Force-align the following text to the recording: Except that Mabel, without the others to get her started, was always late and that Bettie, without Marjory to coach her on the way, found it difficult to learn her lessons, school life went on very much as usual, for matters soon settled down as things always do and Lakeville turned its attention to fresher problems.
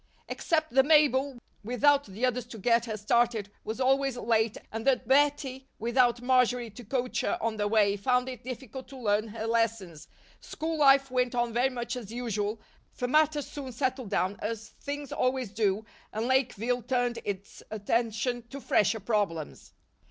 Except 0.27 0.71
that 0.71 0.87
Mabel, 0.87 1.37
without 1.63 2.05
the 2.07 2.25
others 2.25 2.47
to 2.47 2.57
get 2.57 2.85
her 2.85 2.97
started, 2.97 3.51
was 3.63 3.79
always 3.79 4.17
late 4.17 4.57
and 4.71 4.83
that 4.87 5.07
Bettie, 5.07 5.67
without 5.77 6.23
Marjory 6.23 6.71
to 6.71 6.83
coach 6.83 7.21
her 7.21 7.37
on 7.39 7.57
the 7.57 7.67
way, 7.67 7.95
found 7.97 8.27
it 8.27 8.43
difficult 8.43 8.87
to 8.87 8.97
learn 8.97 9.27
her 9.27 9.45
lessons, 9.45 10.07
school 10.39 10.75
life 10.79 11.11
went 11.11 11.35
on 11.35 11.53
very 11.53 11.69
much 11.69 11.95
as 11.95 12.11
usual, 12.11 12.59
for 12.95 13.07
matters 13.07 13.45
soon 13.47 13.71
settled 13.71 14.09
down 14.09 14.37
as 14.39 14.69
things 14.81 15.11
always 15.11 15.51
do 15.51 15.85
and 16.11 16.25
Lakeville 16.25 16.81
turned 16.81 17.19
its 17.23 17.61
attention 17.69 18.41
to 18.49 18.59
fresher 18.59 18.99
problems. 18.99 19.71